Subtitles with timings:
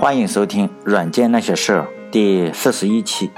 [0.00, 1.80] 欢迎收听《软件那些事儿》
[2.12, 3.28] 第四十一期。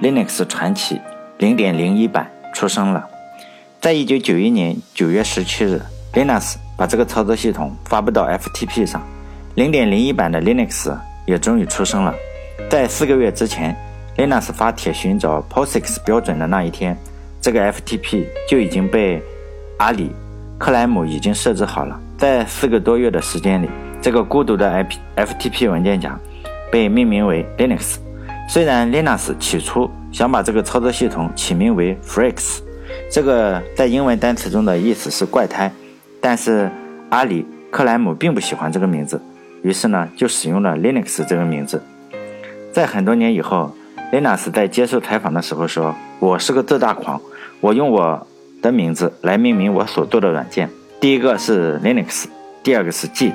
[0.00, 1.00] Linux 传奇
[1.38, 3.04] 零点零一版出生了。
[3.80, 5.82] 在一九九一年九月十七日
[6.14, 9.02] ，Linux 把这个操作系统发布到 FTP 上，
[9.56, 10.96] 零点零一版的 Linux
[11.26, 12.14] 也终于出生了。
[12.70, 13.76] 在四个月之前
[14.16, 16.96] ，Linux 发帖寻找 POSIX 标准的那一天，
[17.40, 19.20] 这个 FTP 就已经被
[19.80, 20.12] 阿里
[20.58, 22.00] 克莱姆已经设置好了。
[22.16, 23.68] 在四个多月的时间里。
[24.02, 26.18] 这个孤独的 F FTP 文件夹
[26.72, 27.98] 被命名为 Linux。
[28.48, 32.58] 虽然 Linux 起初想把这个操作系统起名为 Freaks，
[33.08, 35.70] 这个在英文单词中的意思是怪胎，
[36.20, 36.68] 但是
[37.10, 39.22] 阿里克莱姆并不喜欢这个名字，
[39.62, 41.80] 于是呢就使用了 Linux 这个名字。
[42.72, 43.72] 在很多年以后
[44.12, 47.20] ，Linux 在接受采访的时候说：“我是个自大狂，
[47.60, 48.26] 我用我
[48.60, 50.68] 的名字来命名我所做的软件。
[51.00, 52.24] 第一个是 Linux，
[52.64, 53.34] 第二个是 Git。”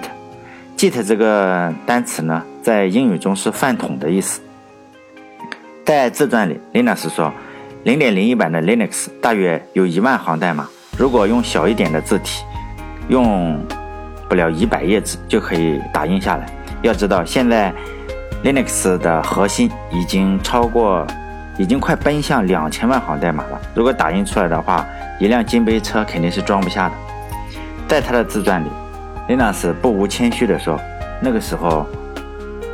[0.78, 4.40] Git 这个单词呢，在英语中是饭桶的意思。
[5.84, 7.34] 在自传里，Linus 说
[7.84, 12.44] ，0.01版的 Linux 大约有一万行代码，如果用小一点的字体，
[13.10, 13.60] 用
[14.30, 16.46] 不了一百页纸就可以打印下来。
[16.84, 17.74] 要知道，现在
[18.44, 21.08] Linux 的核心已经超过，
[21.58, 23.60] 已经快奔向两千万行代码了。
[23.74, 24.86] 如果打印出来的话，
[25.20, 26.96] 一辆金杯车肯定是装不下的。
[27.88, 28.68] 在他的自传里。
[29.28, 30.80] Linux 不无谦虚地说
[31.22, 31.86] ：“那个时候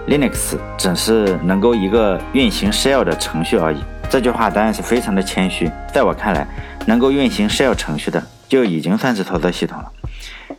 [0.08, 5.68] ，Linux 只是能够一个运行 shell 的程序而已。”这句话当然是非常的谦虚。
[5.92, 6.46] 在我看来，
[6.86, 9.92] 能够运行 shell 程序的就已经算是操作系统了。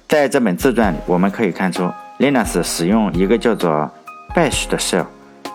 [0.08, 3.88] 在这本自传里，我们可以看出，Linux 使用一个叫做
[4.34, 5.06] Bash 的 shell。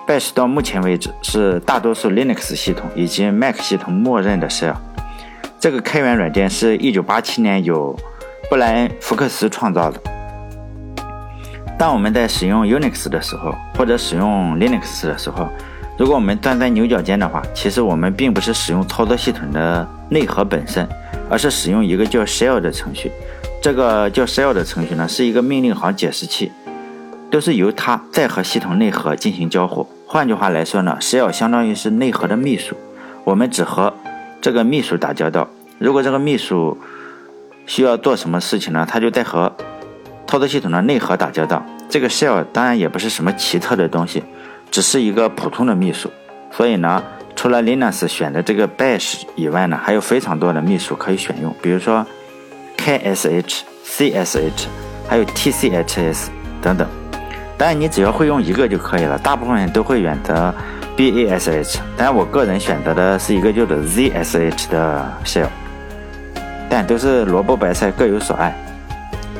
[0.08, 4.76] Bash 到目前为止是大多数 Linux 系统以及 Mac 系统默认的 shell。
[5.60, 7.94] 这个开源软件是一九八七年由
[8.50, 10.00] 布莱恩·福克斯创造的。
[11.80, 15.48] 当我们在使用 Unix 的时候，或者使用 Linux 的时候，
[15.98, 20.86] 如果我们站在牛角尖的话，其实我们并不是使用操作系统的内核本身，
[21.30, 23.10] 而是使用一个叫 Shell 的程序。
[23.62, 26.52] 这个叫 Shell 的程序呢，是一个命令行解释器，
[27.32, 29.88] 都是由它在和系统内核进行交互。
[30.06, 32.76] 换句话来说呢，Shell 相当于是内核的秘书，
[33.24, 33.94] 我们只和
[34.42, 35.48] 这个秘书打交道。
[35.78, 36.78] 如果这个秘书
[37.66, 39.56] 需要做什么事情呢，他就在和
[40.28, 44.24] 操作系统的内核打交道，这个 shell 当然也不是什么奇特的东西，
[44.70, 46.12] 只是一个普通的秘书。
[46.52, 47.04] 所以呢，
[47.36, 52.06] 除了 Linux 选的这个 Bash 以外呢，还有非常多的秘书可以选用，比如说
[52.78, 54.66] KSH、CSH，
[55.08, 56.28] 还有 TCHS
[56.62, 56.88] 等等。
[57.58, 59.18] 当然，你只要会用一个就可以了。
[59.18, 60.54] 大部分人都会选择
[60.96, 65.48] BASH，当然我个人选择的是一个叫做 ZSH 的 shell，
[66.70, 68.56] 但都是萝卜白菜各有所爱。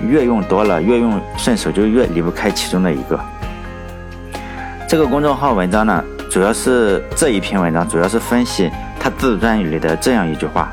[0.08, 3.20] 越用多了，越用顺手就越离不开其中的一个。
[4.88, 10.72] 这个公众号文章呢，主要是这一篇文章主要是分析他自传里的这样一句话：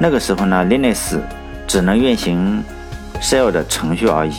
[0.00, 1.18] 那个时候呢，Linux
[1.66, 2.62] 只能运行
[3.20, 4.32] shell 的程序而已。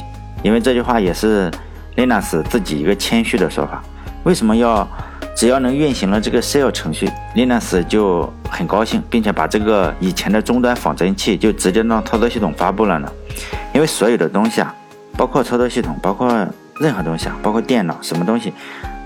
[0.43, 1.49] 因为这句话也是
[1.95, 3.81] Linux 自己一个谦虚的说法。
[4.23, 4.87] 为什么要
[5.35, 13.09] 只要能运行了这个 shell 程序，Linux 就很高兴，并且把这个以前的终端仿真器就直接让操作系统发布了呢？
[13.75, 14.73] 因为所有的东西啊，
[15.17, 16.29] 包括操作系统，包括
[16.79, 18.53] 任何东西啊，包括电脑，什么东西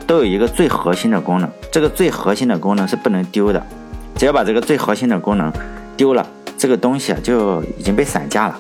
[0.06, 1.50] 都有一个最核心的功能。
[1.72, 3.60] 这个最核心的功能是不能丢的。
[4.16, 5.52] 只要把这个最核心的功能
[5.98, 6.24] 丢了，
[6.56, 8.56] 这个东西啊就已经被散架了。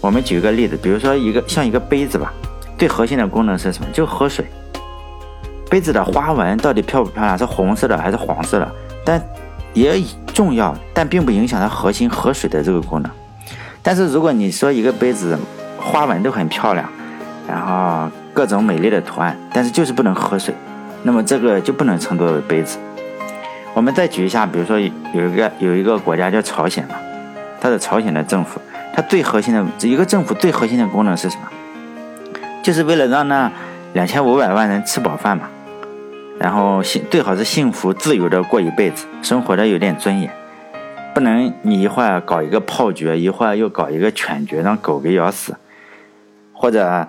[0.00, 2.32] 我们举一个例子，比如说一个像一个杯子吧，
[2.78, 3.88] 最核心的功能是什么？
[3.92, 4.46] 就喝水。
[5.68, 7.36] 杯子的花纹到底漂不漂亮？
[7.36, 8.72] 是红色的还是黄色的？
[9.04, 9.20] 但
[9.74, 10.00] 也
[10.32, 13.10] 重要，但并不影响它核心喝水的这个功能。
[13.88, 15.34] 但是如果你说一个杯子
[15.78, 16.86] 花纹都很漂亮，
[17.48, 20.54] 然后各种美丽的图案，但是就是不能喝水，
[21.04, 22.76] 那么这个就不能称作为杯子。
[23.72, 26.96] 我们再举一下，比如说有一个有一个国家叫朝鲜嘛，
[27.62, 28.60] 它的朝鲜的政府，
[28.94, 31.48] 它最核心的一个政府最核心的功能是什么？
[32.62, 33.50] 就是为了让那
[33.94, 35.48] 两千五百万人吃饱饭嘛，
[36.38, 40.30] 然后幸最好是幸福自由的过一辈子，生活的有点尊严。
[41.18, 45.56] 不能，你一会儿搞一个炮决，一会儿又搞一个犬决，让狗给咬死，
[46.52, 47.08] 或者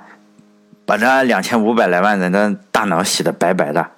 [0.83, 3.91] 把这两千五百来万人的大脑洗得白白的。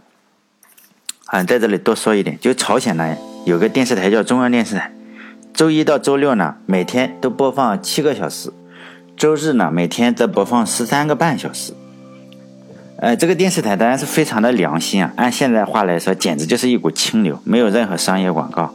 [1.28, 3.16] 啊，在这里多说一点，就朝鲜呢
[3.46, 4.92] 有个电视台叫中央电视台，
[5.54, 8.52] 周一到周六呢每天都播放七个小时，
[9.16, 11.72] 周日呢每天则播放十三个半小时。
[12.98, 18.74] 呃，这个电视台当然是非常的良心啊，按现在话来说，简直就是一股清流，没有任何商业广告。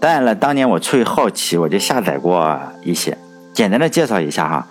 [0.00, 3.16] 当然了，当年我出于好奇，我就下载过一些。
[3.52, 4.66] 简单的介绍一下哈，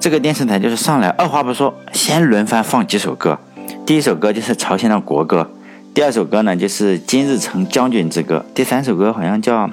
[0.00, 3.38] 这个电视台就是上来二话不说，先轮番放几首歌，
[3.84, 5.50] 第一首歌就是朝鲜的国歌，
[5.92, 9.68] 第二首歌呢就是金日成将军之歌，第三首歌好像叫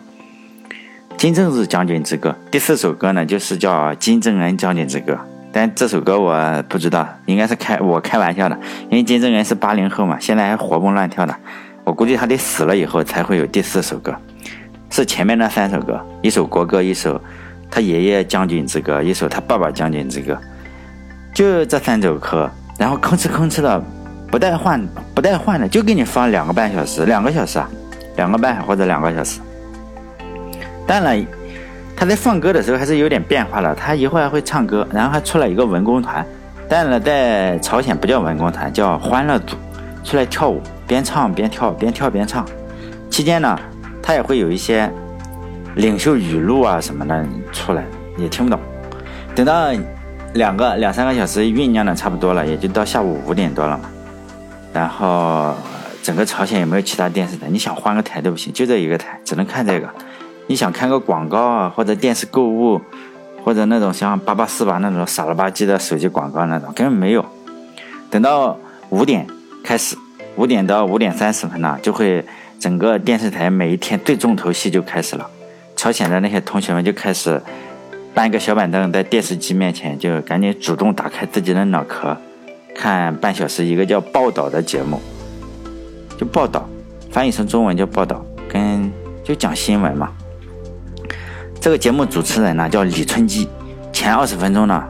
[1.18, 5.18] 金正日将军之歌，第四首歌呢就是叫金正恩将军之歌。
[5.54, 8.60] 但这首歌我不知道，应该是开我开玩笑的，
[8.90, 11.34] 因为金正恩是八零后嘛，现在还活蹦乱跳的，
[11.86, 14.14] 我估计他得死了以后才会有第四首歌，
[14.94, 17.20] 是前面那三首歌，一首国歌，一首
[17.72, 20.38] 他爷爷将军之歌，一首他爸爸将军之歌，
[21.34, 22.48] 就这三首歌，
[22.78, 23.84] 然后吭哧吭哧的，
[24.30, 24.80] 不带换
[25.16, 27.68] 不带换的，就给你放两个半小时，两个小时啊，
[28.18, 29.40] 两个半或者两个小时，
[30.86, 31.26] 当然。
[31.96, 36.26] 他在放歌的时候还是有点变化的，他一会儿会唱歌，然后还出来一个文工团，
[36.68, 39.56] 但是在朝鲜不叫文工团，叫欢乐组，
[40.04, 42.44] 出来跳舞，边唱边跳，边跳边唱。
[43.12, 43.58] 期间呢，
[44.04, 44.92] 他也会有一些
[45.76, 47.84] 领袖语录啊什么的出来，
[48.18, 48.60] 也听不懂。
[49.34, 49.70] 等到
[50.34, 53.90] 两个两三个小时酝酿的差不多了，也就到下午五点多了嘛。
[54.74, 55.56] 然后
[56.04, 59.90] 整个朝鲜也没有其他电视台，你想换个台都不行，就这一个台，只能看这个。
[60.48, 62.82] 你想看个广告啊，或者电视购物，
[63.44, 67.26] 或者那种像八八四八那种傻了吧唧的手机广告那种，根本没有。
[68.10, 68.58] 等到
[68.90, 69.26] 五点
[69.64, 69.96] 开始，
[70.36, 72.26] 五点到五点三十分呢，就会
[72.64, 75.30] 整个电视台每一天最重头戏就开始了。
[75.76, 77.42] 朝鲜的那些同学们就开始
[78.14, 82.16] 搬个小板凳在电视机面前，就赶紧主动打开自己的脑壳，
[82.74, 84.98] 看半小时一个叫报道的节目，
[86.18, 86.66] 就报道，
[87.12, 88.90] 翻译成中文叫报道，跟
[89.26, 90.14] 就讲新闻嘛。
[91.60, 93.50] 这个节目主持人呢叫李春基，
[93.92, 94.82] 前二十分钟呢，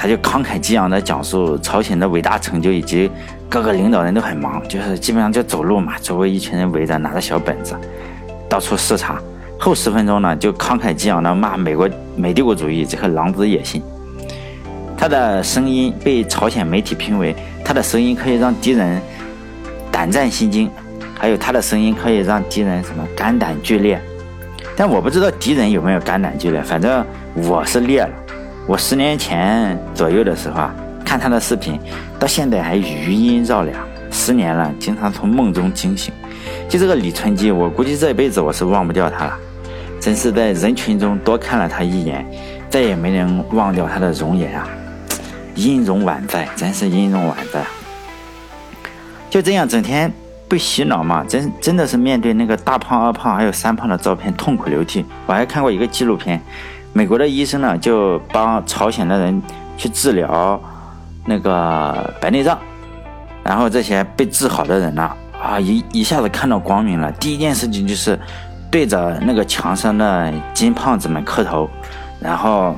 [0.00, 3.10] 他就慷慨激昂地讲述朝鲜的伟大成就，以及
[3.48, 7.74] 各个领导人都很忙，就是基本上就走路嘛，周围一群人围着，拿着小本子
[8.48, 9.20] 到处视察。
[9.58, 13.82] 后十分钟呢，就慷慨激昂地骂美国美帝国主义这个狼子野心。
[14.96, 17.34] 他的声音被朝鲜媒体评为，
[17.64, 19.02] 他的声音可以让敌人
[19.90, 20.70] 胆战心惊，
[21.18, 24.00] 还有他的声音可以让敌人什么肝胆俱裂。
[24.76, 27.04] 但我不知道敌人有没有肝胆俱裂，反正
[27.34, 28.10] 我是裂了。
[28.68, 31.80] 我十年前左右的时候啊，看他的视频，
[32.18, 33.74] 到现在还余音绕梁。
[34.10, 36.12] 十年了，经常从梦中惊醒。
[36.68, 39.34] 就这个李春基，我估计这辈子我是忘不掉他了。
[39.98, 42.26] 真是在人群中多看了他一眼，
[42.68, 44.68] 再也没能忘掉他的容颜啊！
[45.54, 47.64] 音容宛在，真是音容宛在。
[49.30, 50.12] 就这样，整天。
[50.46, 55.04] 被洗脑嘛，真真的是面对那个大胖、二胖还有三胖的照片痛哭流涕。
[55.26, 56.40] 我还看过一个纪录片，
[56.98, 59.40] 美国的医生呢就帮朝鲜的人
[59.76, 60.60] 去治疗
[61.24, 62.58] 那个白内障，
[63.44, 65.08] 然后这些被治好的人呢
[65.40, 68.18] 啊一一下子看到光明了，第一件事情就是
[68.68, 71.70] 对着那个墙上的金胖子们磕头，
[72.18, 72.74] 然后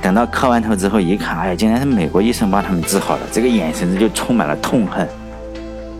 [0.00, 5.08] 等到磕完头之后一看，哎呀，竟然是美国医生帮他们治好的，这个眼神就充满了痛恨。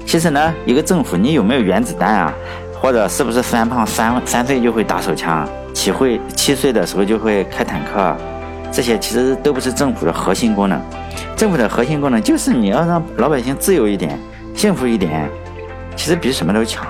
[0.07, 2.33] 其实呢，一个政府，你有没有原子弹啊？
[2.81, 8.17] 或者是不是三胖三三岁就会打手枪，七会七岁的时候就会开坦克？
[8.73, 10.81] 这些其实都不是政府的核心功能。
[11.37, 14.19] 政府的核心功能就是你要让老百姓自由一点，
[14.55, 15.29] 幸福一点，
[15.95, 16.87] 其实比什么都强。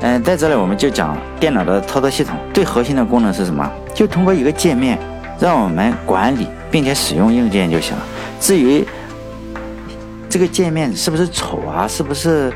[0.00, 3.68] 嗯，在这里我们就讲电脑的操作系统最核心的功能是什么？
[3.94, 4.98] 就通过一个界面
[5.40, 8.02] 让我们管理并且使用硬件就行了。
[8.38, 8.86] 至于，
[10.28, 11.88] 这个界面是不是丑啊？
[11.88, 12.52] 是不是，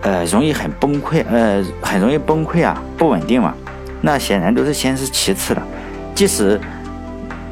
[0.00, 1.22] 呃，容易很崩溃？
[1.30, 3.54] 呃，很容易崩溃啊，不稳定嘛？
[4.00, 5.62] 那显然都是先是其次的。
[6.14, 6.60] 即使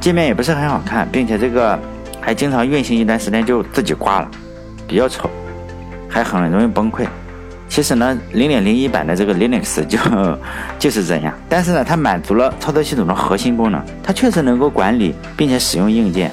[0.00, 1.78] 界面也不是很好看，并且这个
[2.20, 4.30] 还经常运行一段时间就自己挂了，
[4.86, 5.30] 比较丑，
[6.08, 7.06] 还很容易崩溃。
[7.68, 9.98] 其实呢，零点零一版的这个 Linux 就
[10.78, 11.34] 就是这样。
[11.48, 16.30] 但是呢，它满足了操作系统的核心功能，它确实能够管理并且使用硬件，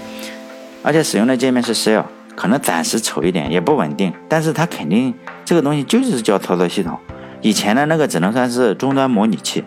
[0.81, 2.03] 而且使用的界面是 Shell。
[2.35, 5.13] 可能暂时丑一点，也不稳定，但是它肯定
[5.45, 6.99] 这个东西就是叫操作系统。
[7.39, 9.63] 以前的那个只能算是终端模拟器，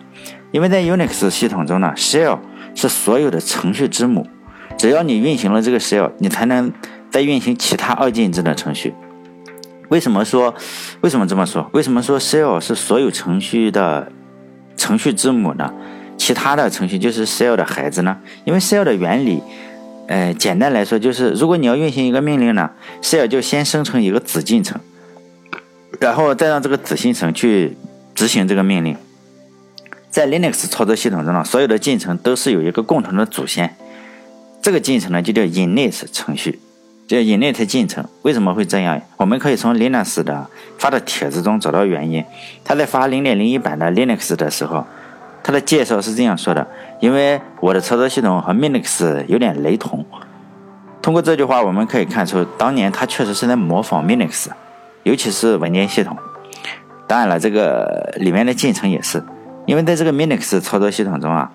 [0.51, 2.39] 因为在 Unix 系统中呢，Shell
[2.75, 4.27] 是所有的程序之母。
[4.77, 6.71] 只要你运行了这个 Shell，你才能
[7.09, 8.93] 再运行其他二进制的程序。
[9.89, 10.53] 为什么说？
[11.01, 11.69] 为什么这么说？
[11.73, 14.11] 为什么说 Shell 是所有程序的
[14.77, 15.73] 程序之母呢？
[16.17, 18.17] 其他的程序就是 Shell 的孩子呢？
[18.45, 19.41] 因为 Shell 的原理。
[20.07, 24.81] 呃，简单来说就是，如果你要运行一个命令呢，shell 就先生成一个子进程，
[25.99, 27.77] 然后再让这个子进程去
[28.15, 28.97] 执行这个命令。
[30.09, 33.75] 在 Linux 操作系统中呢，所有的进程都是有一个共同的祖先，
[34.61, 36.59] 这个进程呢就叫 init 程序，
[37.07, 38.03] 叫 init 进程。
[38.23, 39.01] 为什么会这样？
[39.17, 40.47] 我们可以从 Linux 的
[40.77, 42.23] 发的帖子中找到原因。
[42.63, 44.85] 他在发0.01版的 Linux 的时候。
[45.41, 46.67] 他的介绍是这样说的：
[46.99, 50.05] 因为我的操作系统和 Linux 有点雷同，
[51.01, 54.47] 通过这句话，我们可以看出，当年他确实是在模仿 Linux，
[55.03, 56.15] 尤其是文件系统。
[57.07, 59.23] 当然了，这个里面的进程也是，
[59.69, 61.51] 因为在这个 Linux 操作系统中啊，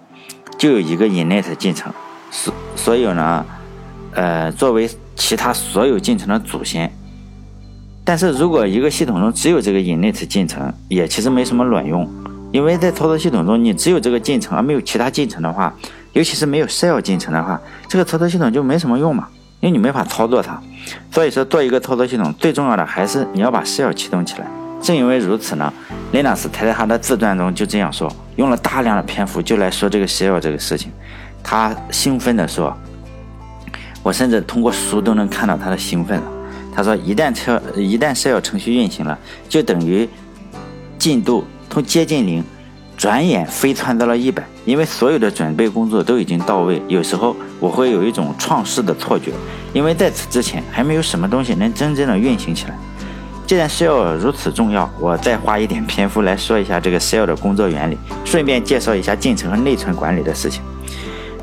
[0.57, 1.93] 就有一个 init 进程，
[2.31, 3.45] 所所以呢，
[4.13, 6.89] 呃，作为其他所有进程的祖先。
[8.05, 12.09] 但是如果一个系统中只有这个 init 进程，也其实没什么卵用，
[12.53, 15.75] 因为在操作系统中，你只有这个进程而没有其他进程的话，
[16.13, 19.27] 尤其是没有 shell 进程的话，这个操作系统就没什么用嘛，
[19.59, 20.63] 因为你没法操作它。
[21.11, 24.47] 所以说，做一个操作系统最重要的还是你要把 shell 启动起来。
[24.85, 25.73] 正因为如此呢
[26.13, 30.93] ，Linus 他在他的自传中就这样说，用了大量的篇幅就来说这个 shell 这个事情。
[31.43, 32.77] 他兴奋地说
[34.05, 36.27] ：“我甚至通过书都能看到他的兴奋了。”
[36.77, 40.07] 他说：“一旦车一旦 shell 程序运行了，就等于
[40.99, 42.45] 进度从接近零，
[42.95, 46.83] 转眼飞窜到了一百，因为所有的准备工作都已经到位。
[46.89, 49.33] 有时候我会有一种创世的错觉，
[49.73, 52.77] 因为在此之前还没有什么东西能真正的运行起来。”
[53.47, 60.63] 既然 shell 如此重要，我再花一点篇幅来说一下这个 shell 的工作原理，顺便介绍一下进程和内存管理的事情。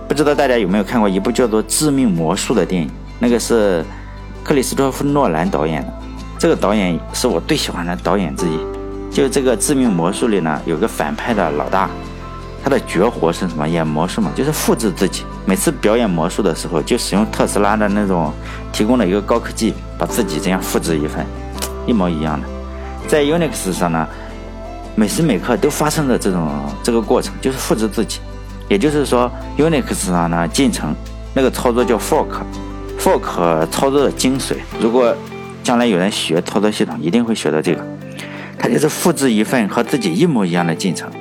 [0.07, 2.89] 不知道大家有没有看过一部叫做《致命魔术》的电影？
[3.19, 3.85] 那个是
[4.43, 5.93] 克里斯托弗·诺兰导演的。
[6.39, 8.59] 这个导演是我最喜欢的导演之一。
[9.13, 11.87] 就这个《致命魔术》里呢，有个反派的老大，
[12.63, 13.69] 他的绝活是什么？
[13.69, 15.23] 演魔术嘛，就是复制自己。
[15.45, 18.33] 每次表演魔术的时候，就使用特斯拉的那种
[18.73, 21.23] 提供的一个高科技，把自己这样复制一份。
[21.91, 22.47] 一模一样的，
[23.05, 24.07] 在 Unix 上呢，
[24.95, 26.49] 每时每刻都发生的这种
[26.81, 28.21] 这个过程就是复制自己，
[28.69, 30.95] 也就是说 Unix 上呢进程
[31.33, 35.13] 那个操作叫 fork，fork 操作的精髓，如果
[35.61, 37.85] 将来有人学操作系统，一定会学到这个，
[38.57, 41.11] 它就是复制一份和自己一模一样的进程，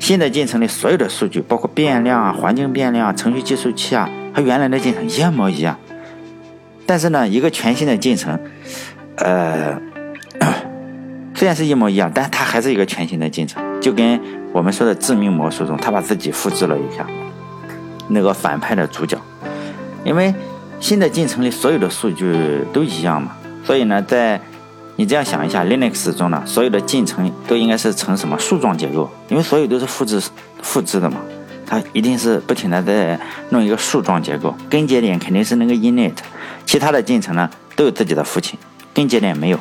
[0.00, 5.78] 新的进程里所有的数据，包括变量啊、环境变量、程序计数器啊，和原来的进程一模一样，
[6.84, 8.36] 但是呢，一个全新的进程，
[9.18, 9.80] 呃。
[11.46, 14.20] 虽然是一模一样，但它还是一个全新的进程，就跟
[14.52, 17.06] 我们说的致命魔术中，他把自己复制了一下，
[18.08, 19.16] 那个反派的主角。
[20.02, 20.34] 因为
[20.80, 24.40] 新的进程里所有的数据都一样嘛，所以呢，在
[24.96, 29.08] 你这样想一下，Linux 中呢，所有的进程都应该是呈什么树状结构？
[29.28, 30.20] 因为所有都是复制
[30.62, 31.20] 复制的嘛，
[31.64, 33.16] 它一定是不停的在
[33.50, 34.52] 弄一个树状结构。
[34.68, 36.14] 根节点肯定是那个 init，
[36.64, 38.58] 其他的进程呢都有自己的父亲，
[38.92, 39.60] 根节点没有。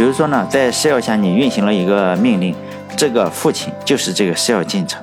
[0.00, 2.54] 比如说呢，在 shell 下你运行了一个命令，
[2.96, 4.98] 这个父亲就是这个 shell 进程，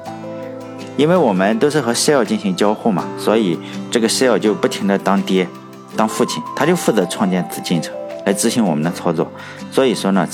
[0.96, 3.60] 因为我们都是和 shell 进行交互嘛，所以
[3.92, 5.48] 这个 shell 就不停的当爹，
[5.96, 7.94] 当父亲，他就负责创建子进程
[8.26, 9.32] 来执行我们的操作。
[9.72, 10.28] 所以说呢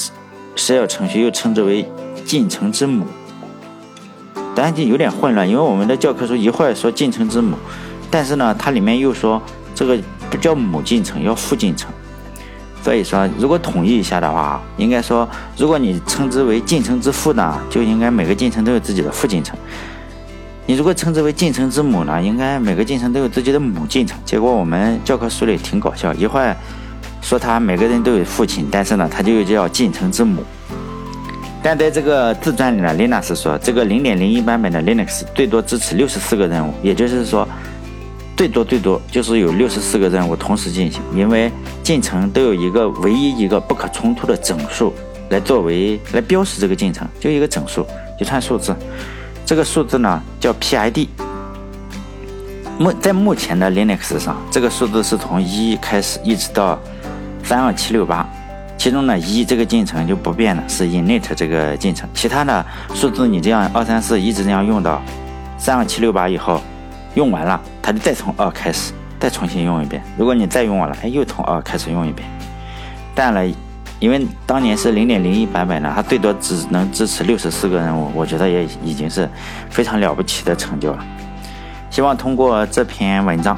[0.55, 1.85] ，shell 程序又称之为
[2.23, 3.05] 进程之母。
[4.55, 7.57] 当然就有点混乱，因为我们的教科书一会儿说进程之母，
[8.09, 9.41] 但是呢，它里面又说
[9.75, 9.99] 这个
[10.31, 11.91] 不叫母进程，要父进程。
[12.83, 19.55] 所以说，如果统一一下的话，应该说，如果你称之为进程之父呢，就应该每个进程都有自己的父进程；
[20.65, 24.19] 你如果称之为进程之母呢，应该每个进程都有自己的母进程。
[24.25, 26.53] 结果我们教科书里挺搞笑，一会儿
[27.21, 30.43] 说他每个人都有父亲，但是呢，他就叫进程之母。
[31.61, 37.47] 但在这个自传里呢，Linux 说，这个0.01版本的 Linux 最多支持64个任务，也就是说。
[38.35, 41.51] 最多最多就是有六十四个任务同时进行，因为
[41.83, 44.91] 进程都有一个唯一一个不可冲突的整数
[45.29, 47.85] 来作为来标识这个进程，就一个整数，
[48.19, 48.75] 一串数字。
[49.45, 51.07] 这个数字呢叫 PID。
[52.79, 56.79] 目在目前的 Linux 上，这个数字是从一开始一直到
[57.43, 58.27] 三二七六八，
[58.79, 64.99] 其中呢一这个进程就不变的，是 init 这个进程，其他的数字你这样二三四一直这样用到
[65.57, 66.59] 三二七六八以后。
[67.15, 70.01] 用完了，它就再从二开始，再重新用一遍。
[70.17, 72.27] 如果你再用完了，哎，又从二开始用一遍。
[73.13, 73.45] 但了，
[73.99, 79.29] 因为当年是零点零一版本呢，它最多只能支持六十四个任务，我觉得也已经是
[79.69, 81.05] 非常了不起的成就了。
[81.89, 83.55] 希望通过这篇文章，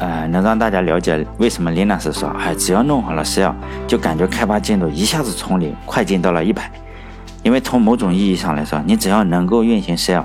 [0.00, 3.54] 呃，能让大家了解为什么 Linux 说，哎，只要弄好了 Shell，
[3.86, 6.70] 就感觉开发进度一下子从零快进到了一百。
[7.44, 10.24] 因为从某种意义上来说，你只要能够运行 Shell。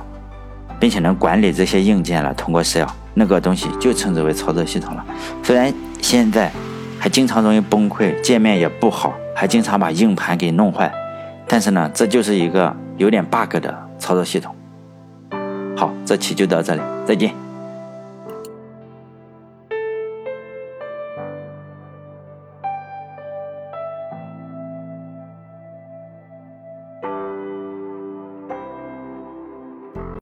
[0.83, 5.05] 并且能管理这些硬件了，通过是要那个东西就称之为操作系统了。
[5.41, 6.51] 虽然现在
[6.99, 10.91] 还经常容易崩溃，界面也不好，还经常把硬盘给弄坏，
[11.47, 14.53] 但是呢，这就是一个有点 bug 的操作系统。
[15.77, 17.42] 好，这期就到这里，再见。